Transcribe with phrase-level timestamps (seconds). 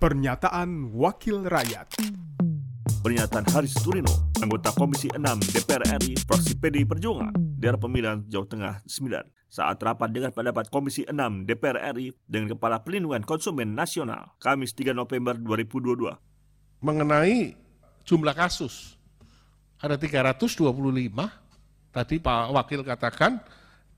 [0.00, 2.00] Pernyataan Wakil Rakyat
[3.04, 5.20] Pernyataan Haris Turino, anggota Komisi 6
[5.52, 11.04] DPR RI, fraksi PDI Perjuangan, daerah pemilihan Jawa Tengah 9, saat rapat dengan pendapat Komisi
[11.04, 16.16] 6 DPR RI dengan Kepala Pelindungan Konsumen Nasional, Kamis 3 November 2022.
[16.80, 17.52] mengenai
[18.08, 18.96] jumlah kasus.
[19.84, 20.64] Ada 325,
[21.92, 23.36] tadi Pak Wakil katakan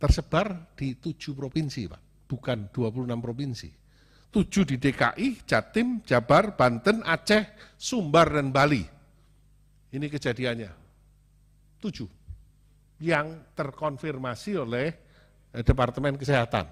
[0.03, 2.27] tersebar di tujuh provinsi, Pak.
[2.27, 3.82] Bukan 26 provinsi.
[4.33, 8.81] Tujuh di DKI, Jatim, Jabar, Banten, Aceh, Sumbar, dan Bali.
[9.93, 10.73] Ini kejadiannya.
[11.77, 12.09] Tujuh.
[13.05, 14.89] Yang terkonfirmasi oleh
[15.53, 16.65] eh, Departemen Kesehatan.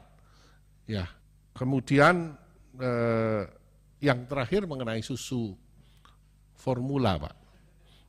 [0.88, 1.04] Ya.
[1.52, 2.32] Kemudian
[2.80, 3.44] eh,
[4.00, 5.52] yang terakhir mengenai susu
[6.56, 7.34] formula, Pak.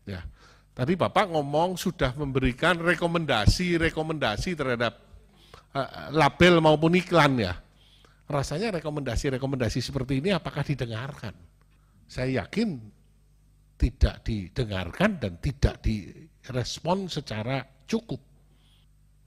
[0.08, 0.24] Ya.
[0.72, 5.04] Tadi Bapak ngomong sudah memberikan rekomendasi-rekomendasi terhadap
[5.76, 7.54] uh, label maupun iklan ya.
[8.32, 11.36] Rasanya rekomendasi-rekomendasi seperti ini apakah didengarkan?
[12.08, 12.80] Saya yakin
[13.76, 18.24] tidak didengarkan dan tidak direspon secara cukup.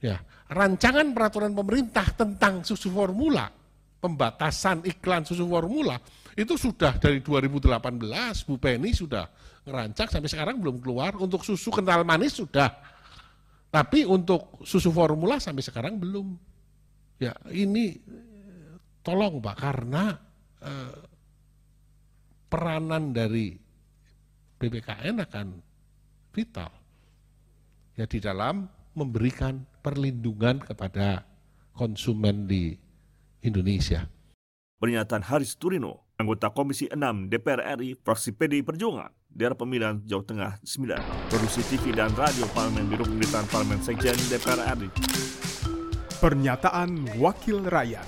[0.01, 3.49] Ya, rancangan peraturan pemerintah tentang susu formula,
[4.05, 5.97] pembatasan iklan susu formula
[6.37, 7.81] itu sudah dari 2018
[8.45, 9.25] Bu Penny sudah
[9.65, 12.69] ngerancang sampai sekarang belum keluar untuk susu kental manis sudah
[13.73, 16.37] tapi untuk susu formula sampai sekarang belum
[17.17, 17.97] ya ini
[19.05, 20.17] tolong Pak karena
[20.65, 20.99] eh,
[22.49, 23.53] peranan dari
[24.57, 25.47] BPKN akan
[26.33, 26.73] vital
[27.95, 31.29] ya di dalam memberikan perlindungan kepada
[31.77, 32.73] konsumen di
[33.45, 34.09] Indonesia.
[34.81, 40.53] Pernyataan Haris Turino, anggota Komisi 6 DPR RI, fraksi PDI Perjuangan, daerah pemilihan Jawa Tengah
[40.63, 44.89] 9, produksi TV dan radio Parlemen Biro Pemerintahan Parlemen Sekjen DPR RI.
[46.23, 48.07] Pernyataan Wakil Rakyat